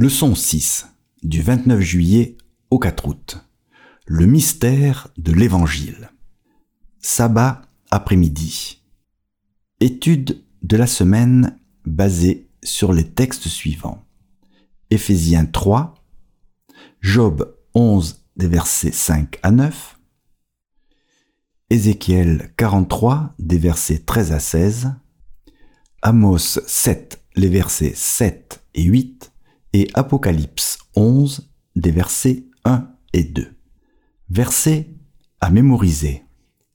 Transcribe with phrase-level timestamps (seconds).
[0.00, 0.86] Leçon 6
[1.24, 2.36] du 29 juillet
[2.70, 3.38] au 4 août.
[4.06, 6.10] Le mystère de l'Évangile.
[7.00, 8.80] Sabbat après-midi.
[9.80, 14.06] Étude de la semaine basée sur les textes suivants.
[14.90, 15.94] Éphésiens 3,
[17.00, 19.98] Job 11 des versets 5 à 9,
[21.70, 24.92] Ézéchiel 43 des versets 13 à 16,
[26.02, 29.27] Amos 7 les versets 7 et 8,
[29.72, 33.54] et Apocalypse 11 des versets 1 et 2.
[34.30, 34.88] Versets
[35.40, 36.24] à mémoriser.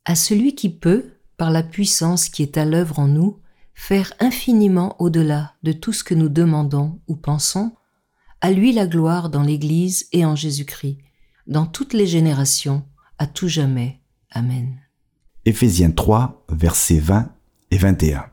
[0.05, 3.39] À celui qui peut, par la puissance qui est à l'œuvre en nous,
[3.73, 7.73] faire infiniment au-delà de tout ce que nous demandons ou pensons,
[8.41, 10.97] à lui la gloire dans l'Église et en Jésus-Christ,
[11.47, 12.83] dans toutes les générations,
[13.17, 13.99] à tout jamais.
[14.31, 14.79] Amen.
[15.45, 17.29] Éphésiens 3, versets 20
[17.71, 18.25] et 21.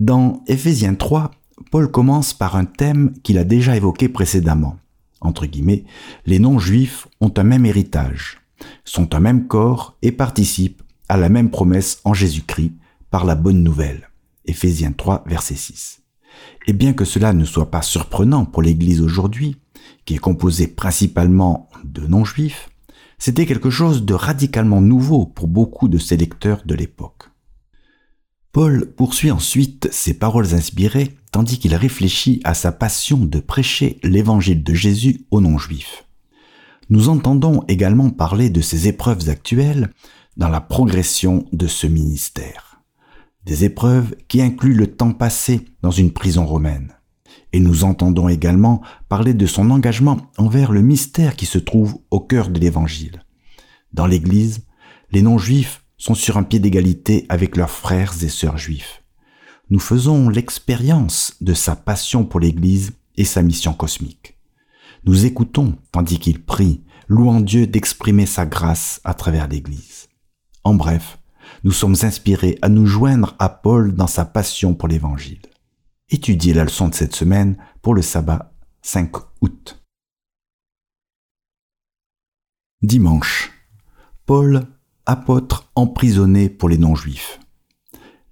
[0.00, 1.30] Dans Éphésiens 3,
[1.70, 4.76] Paul commence par un thème qu'il a déjà évoqué précédemment.
[5.20, 5.84] Entre guillemets,
[6.26, 8.38] les non-juifs ont un même héritage,
[8.84, 12.72] sont un même corps et participent à la même promesse en Jésus-Christ
[13.10, 14.10] par la bonne nouvelle.
[14.44, 16.02] Éphésiens 3, verset 6.
[16.66, 19.56] Et bien que cela ne soit pas surprenant pour l'Église aujourd'hui,
[20.04, 22.68] qui est composée principalement de non-juifs,
[23.18, 27.30] c'était quelque chose de radicalement nouveau pour beaucoup de ses lecteurs de l'époque.
[28.56, 34.62] Paul poursuit ensuite ses paroles inspirées tandis qu'il réfléchit à sa passion de prêcher l'évangile
[34.62, 36.06] de Jésus aux non-juifs.
[36.88, 39.90] Nous entendons également parler de ces épreuves actuelles
[40.38, 42.80] dans la progression de ce ministère.
[43.44, 46.94] Des épreuves qui incluent le temps passé dans une prison romaine.
[47.52, 52.20] Et nous entendons également parler de son engagement envers le mystère qui se trouve au
[52.20, 53.22] cœur de l'Évangile.
[53.92, 54.64] Dans l'Église,
[55.12, 59.02] les non-juifs sont sur un pied d'égalité avec leurs frères et sœurs juifs.
[59.70, 64.38] Nous faisons l'expérience de sa passion pour l'Église et sa mission cosmique.
[65.04, 70.08] Nous écoutons tandis qu'il prie, louant Dieu d'exprimer sa grâce à travers l'Église.
[70.64, 71.18] En bref,
[71.64, 75.42] nous sommes inspirés à nous joindre à Paul dans sa passion pour l'Évangile.
[76.08, 78.52] Étudiez la leçon de cette semaine pour le sabbat
[78.82, 79.82] 5 août.
[82.82, 83.52] Dimanche.
[84.26, 84.66] Paul
[85.06, 87.38] apôtre emprisonné pour les non-juifs.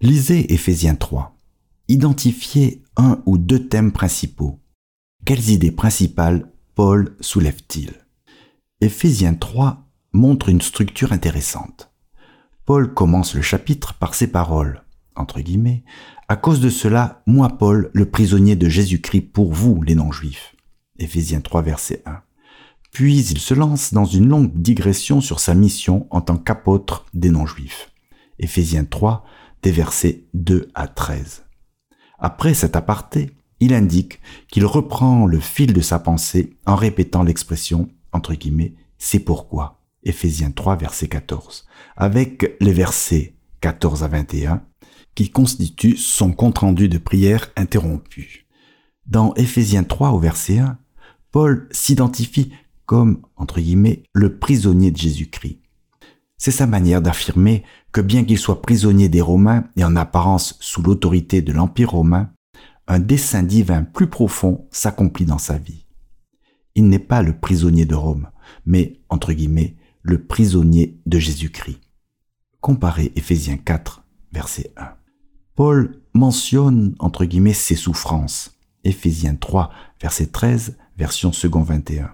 [0.01, 1.37] Lisez Éphésiens 3.
[1.87, 4.59] Identifiez un ou deux thèmes principaux.
[5.25, 7.93] Quelles idées principales Paul soulève-t-il?
[8.81, 11.93] Éphésiens 3 montre une structure intéressante.
[12.65, 14.83] Paul commence le chapitre par ces paroles,
[15.15, 15.85] entre guillemets,
[16.27, 20.57] à cause de cela, moi Paul, le prisonnier de Jésus-Christ pour vous, les non-juifs.
[20.99, 22.21] Éphésiens 3 verset 1.
[22.95, 27.29] Puis il se lance dans une longue digression sur sa mission en tant qu'apôtre des
[27.29, 27.91] non-juifs.
[28.39, 29.25] Éphésiens 3,
[29.65, 31.45] des versets 2 à 13.
[32.21, 37.89] Après cet aparté, il indique qu'il reprend le fil de sa pensée en répétant l'expression,
[38.13, 39.83] entre guillemets, c'est pourquoi.
[40.05, 41.67] Éphésiens 3, verset 14,
[41.97, 44.63] avec les versets 14 à 21,
[45.17, 48.47] qui constituent son compte-rendu de prière interrompu.
[49.07, 50.79] Dans Éphésiens 3 au verset 1,
[51.33, 52.53] Paul s'identifie
[52.87, 55.61] comme, entre guillemets, le prisonnier de Jésus-Christ.
[56.37, 60.83] C'est sa manière d'affirmer que bien qu'il soit prisonnier des Romains et en apparence sous
[60.83, 62.31] l'autorité de l'Empire romain,
[62.87, 65.87] un dessein divin plus profond s'accomplit dans sa vie.
[66.75, 68.29] Il n'est pas le prisonnier de Rome,
[68.67, 71.81] mais, entre guillemets, le prisonnier de Jésus-Christ.
[72.61, 74.89] Comparez Éphésiens 4, verset 1.
[75.55, 78.59] Paul mentionne, entre guillemets, ses souffrances.
[78.83, 79.71] Éphésiens 3,
[80.01, 82.11] verset 13, version second 21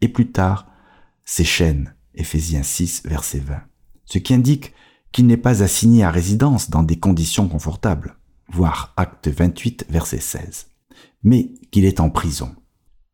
[0.00, 0.66] et plus tard
[1.24, 3.60] ses chaînes, Ephésiens 6, verset 20,
[4.04, 4.74] ce qui indique
[5.12, 8.16] qu'il n'est pas assigné à résidence dans des conditions confortables,
[8.52, 10.66] voire acte 28, verset 16,
[11.22, 12.54] mais qu'il est en prison.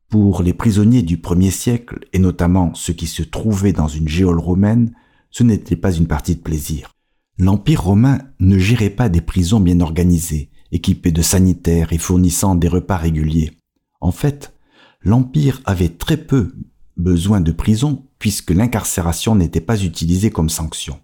[0.08, 4.40] Pour les prisonniers du premier siècle, et notamment ceux qui se trouvaient dans une géole
[4.40, 4.92] romaine,
[5.30, 6.90] ce n'était pas une partie de plaisir.
[7.38, 12.68] L'Empire romain ne gérait pas des prisons bien organisées, équipées de sanitaires et fournissant des
[12.68, 13.52] repas réguliers.
[14.00, 14.54] En fait,
[15.02, 16.54] l'Empire avait très peu
[17.00, 21.00] besoin de prison puisque l'incarcération n'était pas utilisée comme sanction.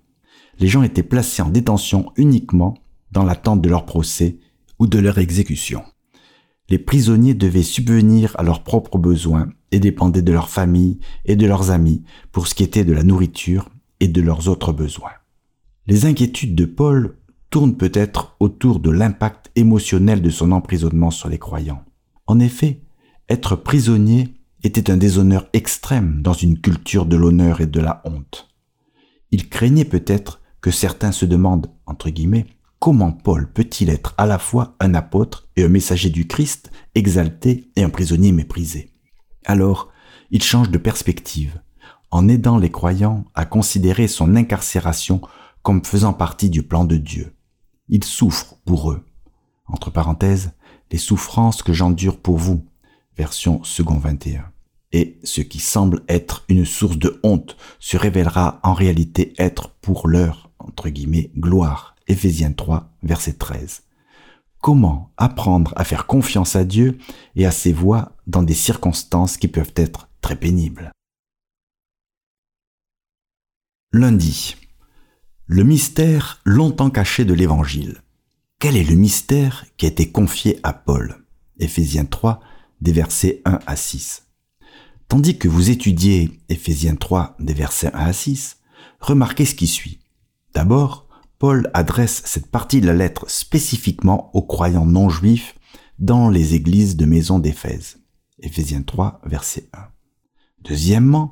[0.59, 2.75] Les gens étaient placés en détention uniquement
[3.13, 4.39] dans l'attente de leur procès
[4.79, 5.83] ou de leur exécution.
[6.69, 11.47] Les prisonniers devaient subvenir à leurs propres besoins et dépendaient de leur famille et de
[11.47, 12.03] leurs amis
[12.33, 13.69] pour ce qui était de la nourriture
[14.01, 15.13] et de leurs autres besoins.
[15.87, 17.17] Les inquiétudes de Paul
[17.51, 21.85] tournent peut-être autour de l'impact émotionnel de son emprisonnement sur les croyants.
[22.27, 22.83] En effet,
[23.29, 24.36] être prisonnier
[24.67, 28.49] était un déshonneur extrême dans une culture de l'honneur et de la honte.
[29.31, 32.47] Il craignait peut-être que certains se demandent, entre guillemets,
[32.81, 37.71] comment Paul peut-il être à la fois un apôtre et un messager du Christ, exalté
[37.77, 38.91] et un prisonnier méprisé
[39.45, 39.91] Alors,
[40.31, 41.61] il change de perspective,
[42.11, 45.21] en aidant les croyants à considérer son incarcération
[45.63, 47.35] comme faisant partie du plan de Dieu.
[47.89, 49.05] Il souffre pour eux.
[49.67, 50.53] Entre parenthèses,
[50.91, 52.65] les souffrances que j'endure pour vous.
[53.17, 54.45] Version second 21.
[54.93, 60.09] Et ce qui semble être une source de honte se révélera en réalité être pour
[60.09, 61.97] leur, entre guillemets, gloire.
[62.09, 63.83] Éphésiens 3, verset 13.
[64.61, 66.99] Comment apprendre à faire confiance à Dieu
[67.35, 70.93] et à ses voies dans des circonstances qui peuvent être très pénibles?
[73.93, 74.57] Lundi.
[75.47, 78.03] Le mystère longtemps caché de l'Évangile.
[78.59, 81.25] Quel est le mystère qui a été confié à Paul?
[81.59, 82.41] Éphésiens 3,
[82.81, 84.26] des versets 1 à 6.
[85.09, 88.59] Tandis que vous étudiez Éphésiens 3, des versets 1 à 6,
[88.99, 90.01] remarquez ce qui suit.
[90.53, 91.07] D'abord,
[91.39, 95.55] Paul adresse cette partie de la lettre spécifiquement aux croyants non juifs
[96.01, 97.99] dans les églises de maison d'Éphèse.
[98.41, 99.79] Éphésiens 3, verset 1.
[100.65, 101.31] Deuxièmement,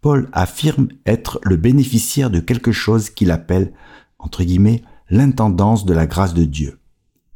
[0.00, 3.72] Paul affirme être le bénéficiaire de quelque chose qu'il appelle,
[4.18, 6.78] entre guillemets, l'intendance de la grâce de Dieu,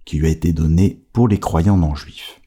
[0.04, 2.40] qui lui a été donnée pour les croyants non juifs.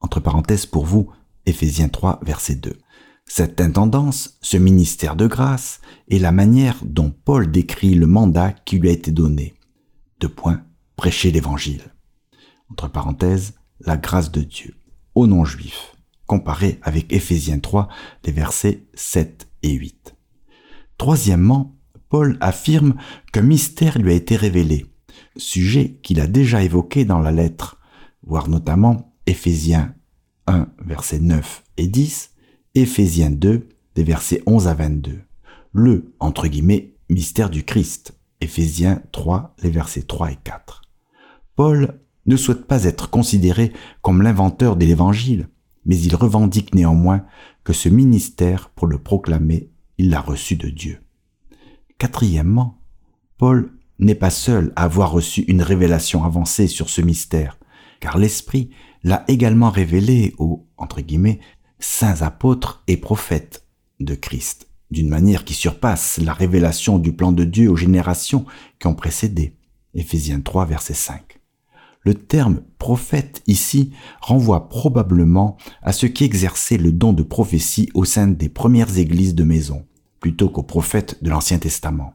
[0.00, 1.10] Entre parenthèses pour vous,
[1.46, 2.78] Éphésiens 3, verset 2.
[3.26, 8.78] Cette intendance, ce ministère de grâce, est la manière dont Paul décrit le mandat qui
[8.78, 9.54] lui a été donné.
[10.20, 10.62] Deux points,
[10.96, 11.82] prêcher l'évangile.
[12.70, 14.74] Entre parenthèses, la grâce de Dieu,
[15.14, 15.94] aux non-juifs,
[16.26, 17.88] comparé avec Éphésiens 3,
[18.24, 20.14] les versets 7 et 8.
[20.96, 21.76] Troisièmement,
[22.08, 22.94] Paul affirme
[23.32, 24.86] qu'un mystère lui a été révélé,
[25.36, 27.78] sujet qu'il a déjà évoqué dans la lettre,
[28.22, 29.94] voire notamment Éphésiens
[30.46, 32.30] 1, versets 9 et 10,
[32.74, 35.20] Éphésiens 2, des versets 11 à 22.
[35.72, 40.82] Le, entre guillemets, mystère du Christ, Éphésiens 3, les versets 3 et 4.
[41.56, 45.48] Paul ne souhaite pas être considéré comme l'inventeur de l'Évangile,
[45.84, 47.24] mais il revendique néanmoins
[47.62, 51.00] que ce ministère, pour le proclamer, il l'a reçu de Dieu.
[51.98, 52.80] Quatrièmement,
[53.38, 57.58] Paul n'est pas seul à avoir reçu une révélation avancée sur ce mystère,
[58.00, 58.70] car l'Esprit
[59.04, 61.38] l'a également révélé aux, entre guillemets,
[61.78, 63.66] saints apôtres et prophètes
[64.00, 68.46] de Christ, d'une manière qui surpasse la révélation du plan de Dieu aux générations
[68.80, 69.56] qui ont précédé.
[69.94, 71.38] Éphésiens 3, verset 5.
[72.00, 78.04] Le terme prophète ici renvoie probablement à ceux qui exerçaient le don de prophétie au
[78.04, 79.86] sein des premières églises de maison,
[80.20, 82.14] plutôt qu'aux prophètes de l'Ancien Testament.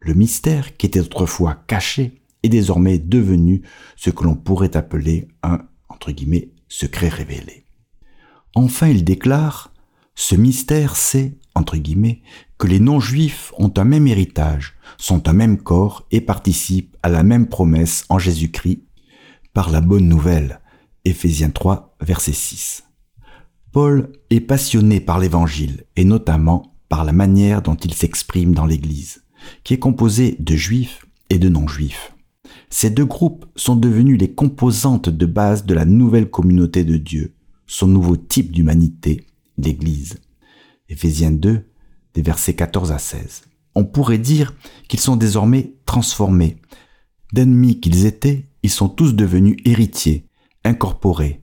[0.00, 3.62] Le mystère qui était autrefois caché est désormais devenu
[3.96, 7.66] ce que l'on pourrait appeler un, entre guillemets, secret révélé.
[8.54, 9.72] Enfin, il déclare,
[10.14, 12.22] ce mystère c'est, entre guillemets,
[12.58, 17.22] que les non-juifs ont un même héritage, sont un même corps et participent à la
[17.22, 18.82] même promesse en Jésus-Christ
[19.52, 20.60] par la bonne nouvelle.
[21.04, 22.84] Éphésiens 3, verset 6.
[23.72, 29.22] Paul est passionné par l'évangile et notamment par la manière dont il s'exprime dans l'Église,
[29.64, 32.15] qui est composée de juifs et de non-juifs.
[32.70, 37.34] Ces deux groupes sont devenus les composantes de base de la nouvelle communauté de Dieu,
[37.66, 39.26] son nouveau type d'humanité,
[39.58, 40.18] l'Église.
[40.88, 41.64] Éphésiens 2,
[42.14, 43.42] des versets 14 à 16.
[43.74, 44.54] On pourrait dire
[44.88, 46.58] qu'ils sont désormais transformés.
[47.32, 50.26] D'ennemis qu'ils étaient, ils sont tous devenus héritiers,
[50.64, 51.42] incorporés,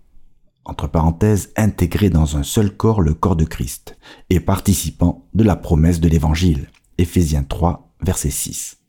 [0.65, 3.97] entre parenthèses, intégrés dans un seul corps, le corps de Christ,
[4.29, 6.69] et participants de la promesse de l'Évangile.
[6.97, 8.82] Éphésiens 3, verset 6.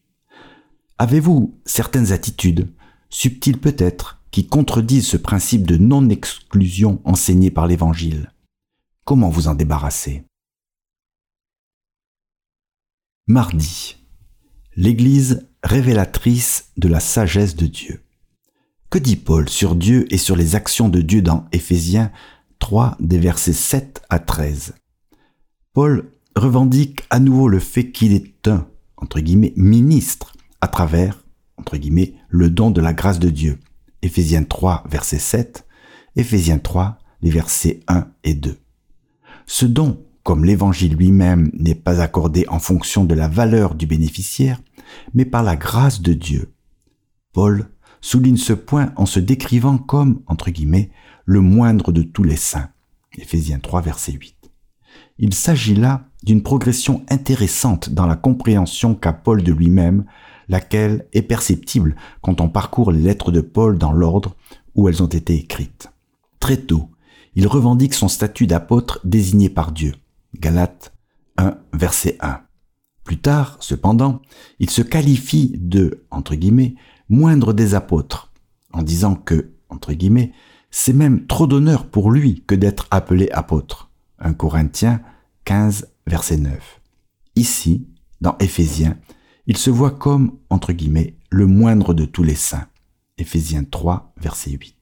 [0.98, 2.72] Avez-vous certaines attitudes,
[3.10, 8.32] subtiles peut-être, qui contredisent ce principe de non-exclusion enseigné par l'Évangile?
[9.04, 10.24] Comment vous en débarrasser?
[13.26, 13.96] Mardi.
[14.76, 18.04] L'Église révélatrice de la sagesse de Dieu.
[18.88, 22.12] Que dit Paul sur Dieu et sur les actions de Dieu dans Éphésiens
[22.60, 24.74] 3 des versets 7 à 13
[25.72, 30.33] Paul revendique à nouveau le fait qu'il est un, entre guillemets, ministre
[30.64, 31.22] à travers,
[31.58, 33.58] entre guillemets, le don de la grâce de Dieu.
[34.00, 35.66] Éphésiens 3 verset 7,
[36.16, 38.56] Éphésiens 3 les versets 1 et 2.
[39.46, 44.62] Ce don, comme l'évangile lui-même n'est pas accordé en fonction de la valeur du bénéficiaire,
[45.12, 46.54] mais par la grâce de Dieu.
[47.34, 47.68] Paul
[48.00, 50.90] souligne ce point en se décrivant comme, entre guillemets,
[51.26, 52.70] le moindre de tous les saints.
[53.18, 54.34] Éphésiens 3, verset 8.
[55.18, 60.06] Il s'agit là d'une progression intéressante dans la compréhension qu'a Paul de lui-même,
[60.48, 64.34] laquelle est perceptible quand on parcourt les lettres de Paul dans l'ordre
[64.74, 65.88] où elles ont été écrites.
[66.40, 66.90] Très tôt,
[67.34, 69.94] il revendique son statut d'apôtre désigné par Dieu.
[70.38, 70.92] Galates
[71.36, 72.40] 1, verset 1.
[73.02, 74.22] Plus tard, cependant,
[74.58, 76.74] il se qualifie de, entre guillemets,
[77.08, 78.32] moindre des apôtres,
[78.72, 80.32] en disant que, entre guillemets,
[80.70, 83.90] c'est même trop d'honneur pour lui que d'être appelé apôtre.
[84.20, 85.02] 1 Corinthiens
[85.44, 86.80] 15, verset 9.
[87.36, 87.86] Ici,
[88.20, 88.96] dans Éphésiens,
[89.46, 92.66] il se voit comme, entre guillemets, le moindre de tous les saints.
[93.18, 94.76] Éphésiens 3, verset 8.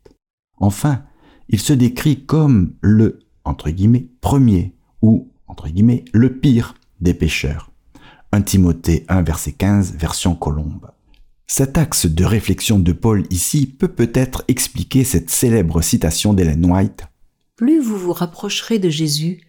[0.58, 1.04] Enfin,
[1.48, 7.70] il se décrit comme le, entre guillemets, premier ou, entre guillemets, le pire des pécheurs.
[8.32, 10.90] 1 Timothée 1, verset 15, version Colombe.
[11.46, 17.04] Cet axe de réflexion de Paul ici peut peut-être expliquer cette célèbre citation d'Ellen White.
[17.56, 19.42] Plus vous vous rapprocherez de Jésus,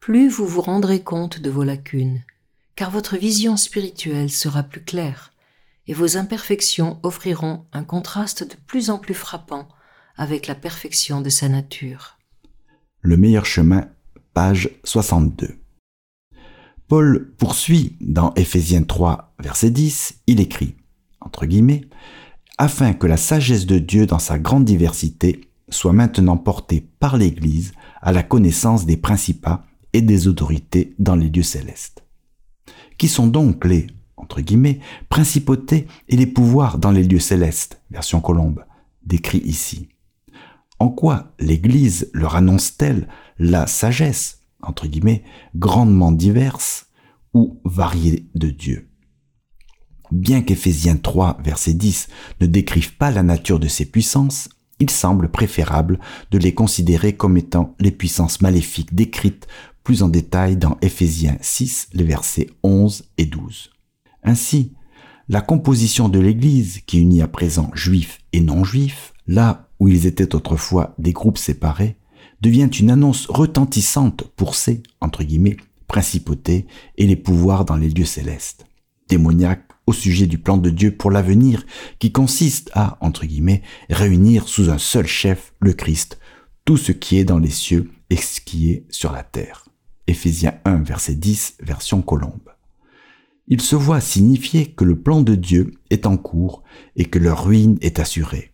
[0.00, 2.22] plus vous vous rendrez compte de vos lacunes,
[2.76, 5.32] car votre vision spirituelle sera plus claire,
[5.86, 9.68] et vos imperfections offriront un contraste de plus en plus frappant
[10.16, 12.18] avec la perfection de sa nature.
[13.00, 13.88] Le meilleur chemin,
[14.32, 15.58] page 62.
[16.88, 20.76] Paul poursuit dans Éphésiens 3, verset 10, il écrit
[21.24, 21.86] entre guillemets,
[22.58, 27.72] afin que la sagesse de Dieu dans sa grande diversité soit maintenant portée par l'Église
[28.00, 32.03] à la connaissance des principats et des autorités dans les lieux célestes.
[32.98, 33.86] Qui sont donc les,
[35.08, 38.64] principautés et les pouvoirs dans les lieux célestes, version Colombe,
[39.04, 39.88] décrit ici.
[40.78, 44.40] En quoi l'Église leur annonce-t-elle la sagesse,
[45.54, 46.86] grandement diverse
[47.32, 48.88] ou variée de Dieu?
[50.10, 52.08] Bien qu'Éphésiens 3, verset 10
[52.40, 54.48] ne décrivent pas la nature de ces puissances,
[54.80, 55.98] il semble préférable
[56.30, 59.46] de les considérer comme étant les puissances maléfiques décrites
[59.84, 63.70] plus en détail dans Éphésiens 6, les versets 11 et 12.
[64.24, 64.72] Ainsi,
[65.28, 70.34] la composition de l'Église, qui unit à présent juifs et non-juifs, là où ils étaient
[70.34, 71.96] autrefois des groupes séparés,
[72.40, 78.04] devient une annonce retentissante pour ces, entre guillemets, principautés et les pouvoirs dans les lieux
[78.04, 78.66] célestes.
[79.08, 81.64] Démoniaques au sujet du plan de Dieu pour l'avenir
[81.98, 86.18] qui consiste à, entre guillemets, réunir sous un seul chef, le Christ,
[86.64, 89.63] tout ce qui est dans les cieux et ce qui est sur la terre.
[90.06, 92.50] Éphésiens 1, verset 10, version Colombe.
[93.48, 96.62] Il se voit signifier que le plan de Dieu est en cours
[96.96, 98.52] et que leur ruine est assurée.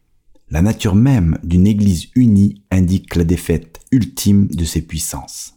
[0.48, 5.54] La nature même d'une Église unie indique la défaite ultime de ses puissances.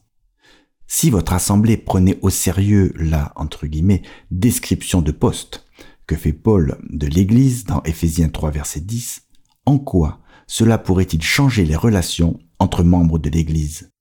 [0.88, 5.66] Si votre assemblée prenait au sérieux la, entre guillemets, description de poste
[6.06, 9.24] que fait Paul de l'Église dans Éphésiens 3 verset 10,
[9.66, 13.93] en quoi cela pourrait-il changer les relations entre membres de l'Église?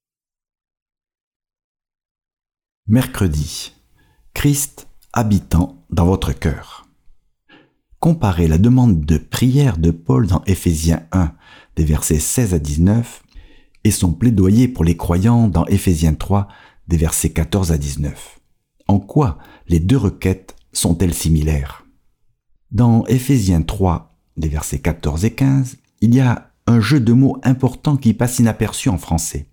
[2.89, 3.75] Mercredi.
[4.35, 6.89] Christ habitant dans votre cœur.
[8.01, 11.33] Comparez la demande de prière de Paul dans Éphésiens 1
[11.77, 13.23] des versets 16 à 19
[13.85, 16.49] et son plaidoyer pour les croyants dans Éphésiens 3
[16.89, 18.41] des versets 14 à 19.
[18.89, 21.87] En quoi les deux requêtes sont-elles similaires?
[22.73, 27.39] Dans Éphésiens 3, des versets 14 et 15, il y a un jeu de mots
[27.45, 29.47] important qui passe inaperçu en français.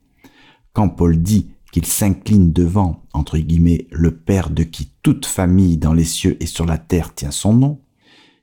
[0.74, 5.94] Quand Paul dit qu'il s'incline devant, entre guillemets, le Père de qui toute famille dans
[5.94, 7.82] les cieux et sur la terre tient son nom,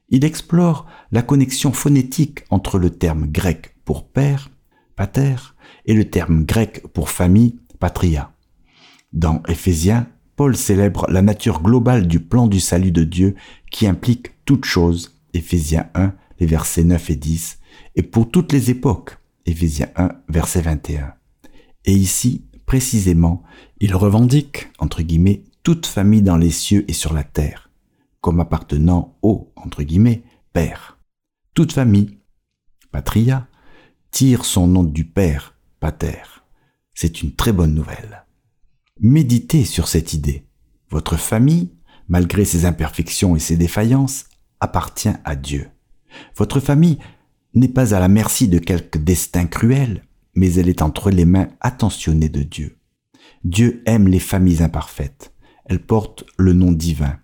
[0.08, 4.50] il explore la connexion phonétique entre le terme grec pour père,
[4.94, 5.36] pater,
[5.84, 8.32] et le terme grec pour famille, patria.
[9.12, 13.34] Dans Éphésiens, Paul célèbre la nature globale du plan du salut de Dieu
[13.70, 17.58] qui implique toute chose, Éphésiens 1, les versets 9 et 10,
[17.96, 21.14] et pour toutes les époques, Éphésiens 1, verset 21.
[21.84, 23.42] Et ici, précisément,
[23.80, 27.70] il revendique, entre guillemets, toute famille dans les cieux et sur la terre,
[28.20, 30.98] comme appartenant au, entre guillemets, Père.
[31.54, 32.18] Toute famille,
[32.90, 33.46] patria,
[34.10, 36.22] tire son nom du Père, pater.
[36.94, 38.24] C'est une très bonne nouvelle.
[39.00, 40.46] Méditez sur cette idée.
[40.88, 41.72] Votre famille,
[42.08, 44.24] malgré ses imperfections et ses défaillances,
[44.60, 45.68] appartient à Dieu.
[46.36, 46.98] Votre famille
[47.54, 50.05] n'est pas à la merci de quelque destin cruel,
[50.36, 52.78] mais elle est entre les mains attentionnées de Dieu.
[53.44, 55.32] Dieu aime les familles imparfaites.
[55.64, 57.18] Elles portent le nom divin.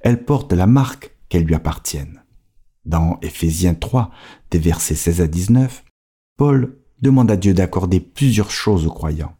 [0.00, 2.22] Elles portent la marque qu'elles lui appartiennent.
[2.84, 4.10] Dans Éphésiens 3,
[4.50, 5.84] des versets 16 à 19,
[6.36, 9.36] Paul demande à Dieu d'accorder plusieurs choses aux croyants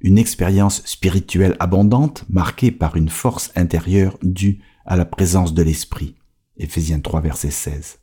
[0.00, 6.16] une expérience spirituelle abondante marquée par une force intérieure due à la présence de l'Esprit.
[6.56, 7.98] Éphésiens 3 verset 16.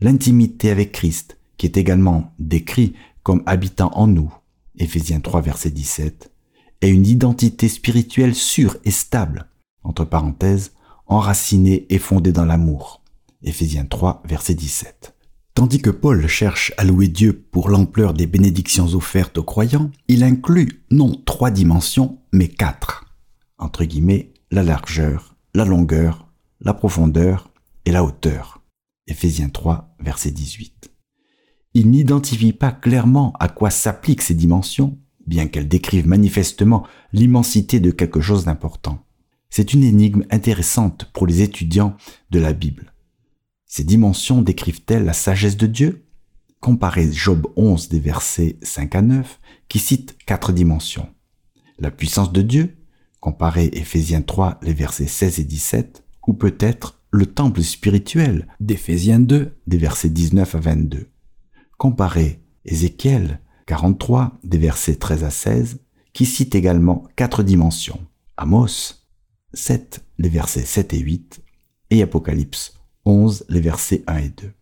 [0.00, 2.94] L'intimité avec Christ, qui est également décrit
[3.24, 4.32] comme habitant en nous.
[4.78, 6.30] Éphésiens 3 verset 17.
[6.82, 9.48] Et une identité spirituelle sûre et stable,
[9.82, 10.72] entre parenthèses,
[11.06, 13.02] enracinée et fondée dans l'amour.
[13.42, 15.14] Éphésiens 3 verset 17.
[15.54, 20.24] Tandis que Paul cherche à louer Dieu pour l'ampleur des bénédictions offertes aux croyants, il
[20.24, 23.04] inclut non trois dimensions, mais quatre.
[23.58, 26.26] Entre guillemets, la largeur, la longueur,
[26.60, 27.50] la profondeur
[27.84, 28.62] et la hauteur.
[29.06, 30.90] Éphésiens 3, verset 18.
[31.74, 37.90] Il n'identifie pas clairement à quoi s'appliquent ces dimensions, bien qu'elles décrivent manifestement l'immensité de
[37.90, 39.04] quelque chose d'important.
[39.50, 41.96] C'est une énigme intéressante pour les étudiants
[42.30, 42.92] de la Bible.
[43.66, 46.06] Ces dimensions décrivent-elles la sagesse de Dieu?
[46.60, 51.08] Comparez Job 11 des versets 5 à 9 qui cite quatre dimensions.
[51.80, 52.76] La puissance de Dieu,
[53.18, 59.56] comparez Éphésiens 3 les versets 16 et 17, ou peut-être le temple spirituel d'Éphésiens 2
[59.66, 61.08] des versets 19 à 22.
[61.78, 65.80] Comparez Ézéchiel 43 des versets 13 à 16
[66.12, 68.00] qui cite également quatre dimensions.
[68.36, 69.06] Amos
[69.52, 71.42] 7 les versets 7 et 8
[71.90, 74.52] et Apocalypse 11 les versets 1 et 2.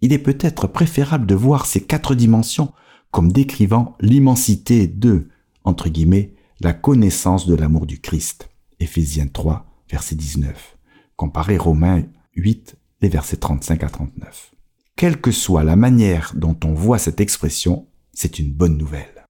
[0.00, 2.72] Il est peut-être préférable de voir ces quatre dimensions
[3.10, 5.28] comme décrivant l'immensité de,
[5.64, 8.50] entre guillemets, la connaissance de l'amour du Christ.
[8.80, 10.76] Éphésiens 3, verset 19.
[11.16, 12.04] Comparez Romains
[12.36, 14.52] 8, les versets 35 à 39.
[14.98, 19.26] Quelle que soit la manière dont on voit cette expression, c'est une bonne nouvelle.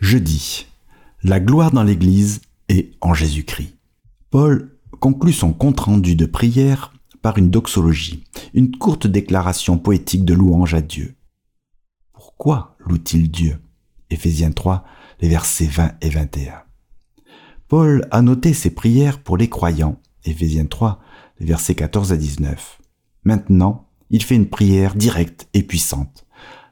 [0.00, 0.64] Jeudi.
[1.22, 3.76] La gloire dans l'Église est en Jésus-Christ.
[4.30, 8.24] Paul conclut son compte-rendu de prière par une doxologie,
[8.54, 11.14] une courte déclaration poétique de louange à Dieu.
[12.14, 13.60] Pourquoi loue-t-il Dieu?
[14.08, 14.82] Éphésiens 3,
[15.20, 16.62] les versets 20 et 21.
[17.68, 21.02] Paul a noté ses prières pour les croyants, Éphésiens 3,
[21.40, 22.78] versets 14 à 19.
[23.24, 26.26] Maintenant, il fait une prière directe et puissante.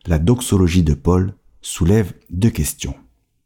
[0.06, 2.94] La doxologie de Paul soulève deux questions.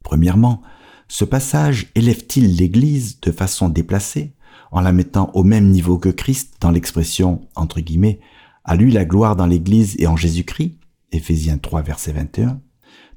[0.03, 0.63] Premièrement,
[1.09, 4.35] ce passage élève-t-il l'Église de façon déplacée
[4.71, 8.21] en la mettant au même niveau que Christ dans l'expression, entre guillemets,
[8.65, 10.79] à lui la gloire dans l'Église et en Jésus-Christ,
[11.13, 12.61] Éphésiens 3 verset 21,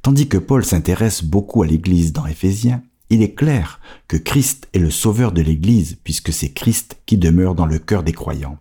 [0.01, 4.79] tandis que Paul s'intéresse beaucoup à l'Église dans Éphésiens, il est clair que Christ est
[4.79, 8.57] le sauveur de l'Église puisque c'est Christ qui demeure dans le cœur des croyants.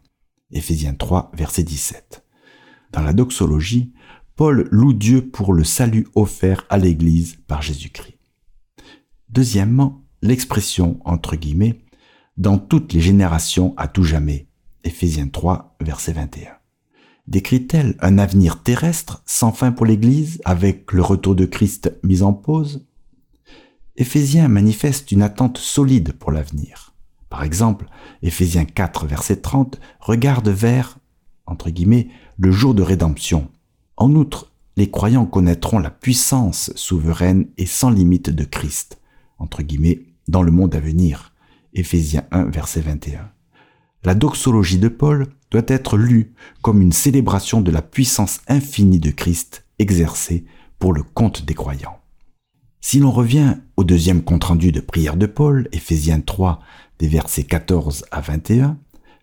[0.53, 2.25] Éphésiens 3 verset 17.
[2.93, 3.93] Dans la doxologie,
[4.37, 8.17] Paul loue Dieu pour le salut offert à l'Église par Jésus-Christ.
[9.29, 11.81] Deuxièmement, l'expression, entre guillemets,
[12.37, 14.47] dans toutes les générations à tout jamais.
[14.85, 16.53] Éphésiens 3, verset 21.
[17.27, 22.33] Décrit-elle un avenir terrestre sans fin pour l'Église avec le retour de Christ mis en
[22.33, 22.86] pause?
[23.99, 26.93] Éphésiens manifeste une attente solide pour l'avenir.
[27.31, 27.87] Par exemple,
[28.23, 30.99] Éphésiens 4, verset 30 regarde vers,
[31.47, 33.49] entre guillemets, le jour de rédemption.
[33.97, 39.01] En outre, les croyants connaîtront la puissance souveraine et sans limite de Christ,
[39.39, 41.33] entre guillemets, dans le monde à venir.
[41.73, 43.31] Éphésiens 1, verset 21.
[44.05, 49.11] La doxologie de Paul doit être lue comme une célébration de la puissance infinie de
[49.11, 50.45] Christ exercée
[50.79, 51.99] pour le compte des croyants.
[52.89, 56.61] Si l'on revient au deuxième compte-rendu de prière de Paul, Éphésiens 3,
[57.01, 58.79] des versets 14 à 21,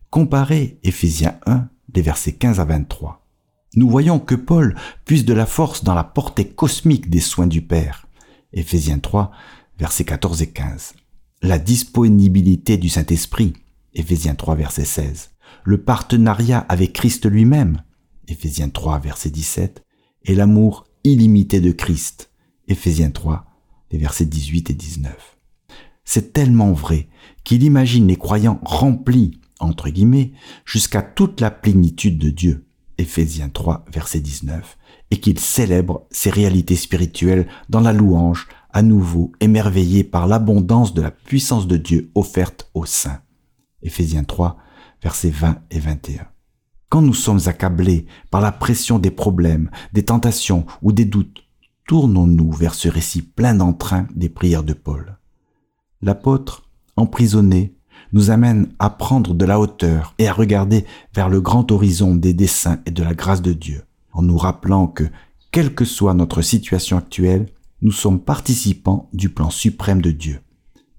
[0.10, 3.26] comparez Éphésiens 1, des versets 15 à 23.
[3.78, 7.62] Nous voyons que Paul puise de la force dans la portée cosmique des soins du
[7.62, 8.06] Père.
[8.52, 9.32] Éphésiens 3,
[9.80, 10.96] versets 14 et 15
[11.42, 13.54] la disponibilité du Saint-Esprit,
[13.94, 15.32] Éphésiens 3, verset 16,
[15.64, 17.82] le partenariat avec Christ lui-même,
[18.28, 19.86] Éphésiens 3, verset 17,
[20.26, 22.30] et l'amour illimité de Christ,
[22.68, 23.46] Éphésiens 3,
[23.94, 25.38] les versets 18 et 19.
[26.04, 27.08] C'est tellement vrai
[27.44, 30.34] qu'il imagine les croyants remplis, entre guillemets,
[30.66, 32.66] jusqu'à toute la plénitude de Dieu,
[32.98, 34.78] Éphésiens 3, verset 19,
[35.12, 41.04] et qu'il célèbre ces réalités spirituelles dans la louange à nouveau émerveillé par l'abondance de
[41.04, 43.22] la puissance de Dieu offerte aux saints.
[43.84, 44.58] Éphésiens 3,
[45.04, 46.26] versets 20 et 21.
[46.90, 51.43] Quand nous sommes accablés par la pression des problèmes, des tentations ou des doutes,
[51.88, 55.18] tournons-nous vers ce récit plein d'entrain des prières de Paul.
[56.02, 57.76] L'apôtre, emprisonné,
[58.12, 62.34] nous amène à prendre de la hauteur et à regarder vers le grand horizon des
[62.34, 65.06] desseins et de la grâce de Dieu, en nous rappelant que,
[65.52, 67.48] quelle que soit notre situation actuelle,
[67.82, 70.40] nous sommes participants du plan suprême de Dieu.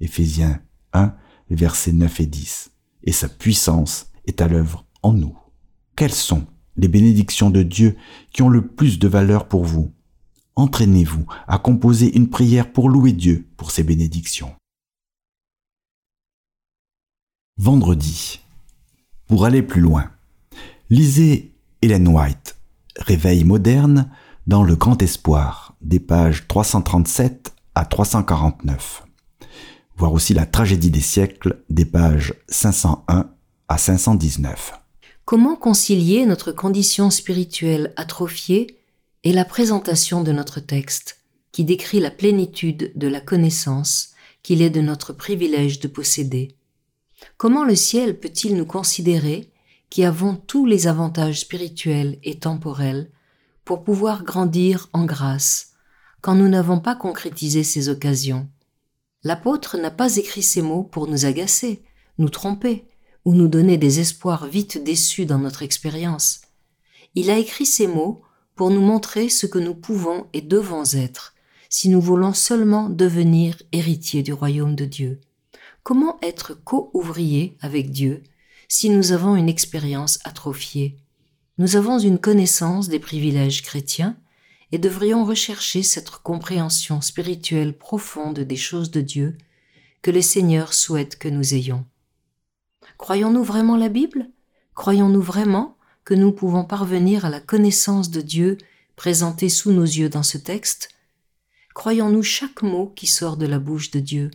[0.00, 0.60] Éphésiens
[0.92, 1.14] 1,
[1.50, 2.72] versets 9 et 10.
[3.04, 5.36] Et sa puissance est à l'œuvre en nous.
[5.96, 7.96] Quelles sont les bénédictions de Dieu
[8.32, 9.92] qui ont le plus de valeur pour vous?
[10.56, 14.54] Entraînez-vous à composer une prière pour louer Dieu pour ses bénédictions.
[17.56, 18.40] Vendredi.
[19.26, 20.10] Pour aller plus loin,
[20.90, 22.56] lisez Hélène White,
[22.98, 24.10] Réveil moderne
[24.46, 29.04] dans le grand espoir des pages 337 à 349.
[29.96, 33.30] Voir aussi la tragédie des siècles des pages 501
[33.68, 34.74] à 519.
[35.24, 38.78] Comment concilier notre condition spirituelle atrophiée
[39.24, 44.10] et la présentation de notre texte, qui décrit la plénitude de la connaissance
[44.42, 46.56] qu'il est de notre privilège de posséder
[47.36, 49.50] Comment le ciel peut-il nous considérer
[49.88, 53.10] qui avons tous les avantages spirituels et temporels
[53.64, 55.72] pour pouvoir grandir en grâce
[56.20, 58.48] quand nous n'avons pas concrétisé ces occasions?
[59.22, 61.82] L'apôtre n'a pas écrit ces mots pour nous agacer,
[62.18, 62.86] nous tromper
[63.24, 66.42] ou nous donner des espoirs vite déçus dans notre expérience.
[67.14, 68.22] Il a écrit ces mots
[68.54, 71.34] pour nous montrer ce que nous pouvons et devons être
[71.68, 75.20] si nous voulons seulement devenir héritiers du royaume de Dieu.
[75.82, 78.22] Comment être co-ouvrier avec Dieu
[78.68, 80.96] si nous avons une expérience atrophiée?
[81.58, 84.16] Nous avons une connaissance des privilèges chrétiens
[84.72, 89.36] et devrions rechercher cette compréhension spirituelle profonde des choses de Dieu
[90.00, 91.84] que le Seigneur souhaite que nous ayons.
[92.98, 94.30] Croyons-nous vraiment la Bible?
[94.74, 98.58] Croyons-nous vraiment que nous pouvons parvenir à la connaissance de Dieu
[98.96, 100.90] présentée sous nos yeux dans ce texte.
[101.74, 104.30] Croyons-nous chaque mot qui sort de la bouche de Dieu?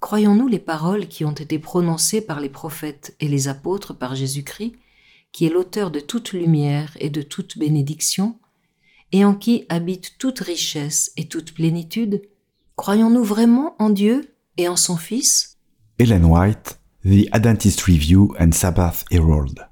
[0.00, 4.72] Croyons-nous les paroles qui ont été prononcées par les prophètes et les apôtres par Jésus-Christ,
[5.32, 8.38] qui est l'auteur de toute lumière et de toute bénédiction,
[9.12, 12.22] et en qui habite toute richesse et toute plénitude?
[12.76, 15.58] Croyons-nous vraiment en Dieu et en son Fils?
[15.98, 19.68] Ellen White, The Adventist Review and Sabbath Herald,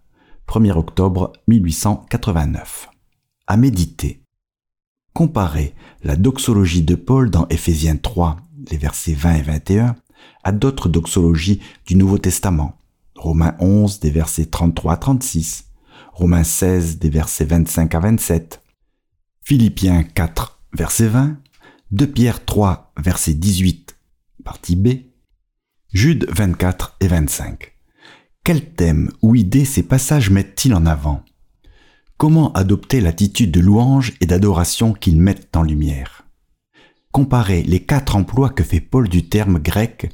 [0.50, 2.90] 1er octobre 1889.
[3.46, 4.24] À méditer.
[5.14, 8.36] Comparer la doxologie de Paul dans Éphésiens 3,
[8.68, 9.94] les versets 20 et 21,
[10.42, 12.76] à d'autres doxologies du Nouveau Testament.
[13.14, 15.66] Romains 11 des versets 33 à 36,
[16.14, 18.60] Romains 16 des versets 25 à 27,
[19.42, 21.36] Philippiens 4 verset 20,
[21.92, 23.96] 2 Pierre 3 verset 18
[24.42, 24.88] partie B,
[25.92, 27.79] Jude 24 et 25.
[28.42, 31.22] Quels thèmes ou idées ces passages mettent-ils en avant?
[32.16, 36.26] Comment adopter l'attitude de louange et d'adoration qu'ils mettent en lumière?
[37.12, 40.10] Comparez les quatre emplois que fait Paul du terme grec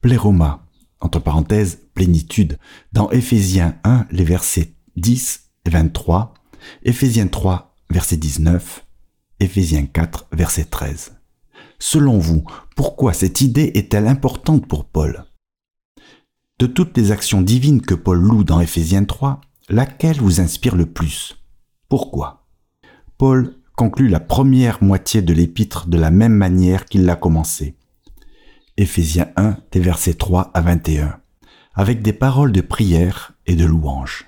[0.00, 0.66] pléroma,
[1.00, 2.58] entre parenthèses plénitude,
[2.92, 6.34] dans Éphésiens 1, les versets 10 et 23,
[6.82, 8.84] Éphésiens 3, verset 19,
[9.38, 11.12] Éphésiens 4, verset 13.
[11.78, 15.24] Selon vous, pourquoi cette idée est-elle importante pour Paul?
[16.60, 20.84] De toutes les actions divines que Paul loue dans Éphésiens 3, laquelle vous inspire le
[20.84, 21.38] plus?
[21.88, 22.44] Pourquoi?
[23.16, 27.76] Paul conclut la première moitié de l'épître de la même manière qu'il l'a commencé.
[28.76, 31.18] Éphésiens 1 des versets 3 à 21,
[31.72, 34.26] avec des paroles de prière et de louange.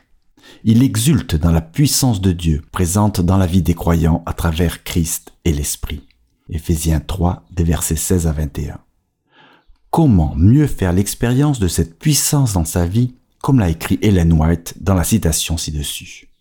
[0.64, 4.84] Il exulte dans la puissance de Dieu présente dans la vie des croyants à travers
[4.84, 6.08] Christ et l'Esprit.
[6.48, 8.78] Éphésiens 3 des versets 16 à 21.
[9.92, 14.76] Comment mieux faire l'expérience de cette puissance dans sa vie, comme l'a écrit Ellen White
[14.80, 16.31] dans la citation ci-dessus